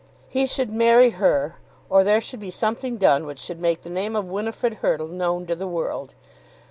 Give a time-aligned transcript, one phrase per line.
[0.29, 1.57] He should marry her,
[1.87, 5.45] or there should be something done which should make the name of Winifrid Hurtle known
[5.45, 6.15] to the world!